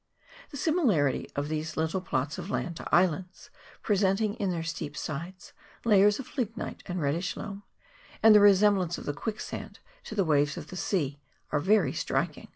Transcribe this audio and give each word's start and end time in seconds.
The 0.49 0.57
similarity 0.57 1.29
of 1.35 1.47
these 1.47 1.77
little 1.77 2.01
plots 2.01 2.39
of 2.39 2.49
land 2.49 2.75
to 2.77 2.89
islands, 2.91 3.51
presenting 3.83 4.33
in 4.33 4.49
their 4.49 4.63
steep 4.63 4.97
sides 4.97 5.53
layers 5.85 6.17
of 6.17 6.35
lignite 6.39 6.81
and 6.87 6.99
reddish 6.99 7.37
loam, 7.37 7.61
and 8.23 8.33
the 8.33 8.39
resemblance 8.39 8.97
of 8.97 9.05
the 9.05 9.13
quicksand 9.13 9.77
to 10.05 10.15
the 10.15 10.25
waves 10.25 10.57
of 10.57 10.69
the 10.69 10.75
sea, 10.75 11.19
are 11.51 11.59
very 11.59 11.93
striking. 11.93 12.49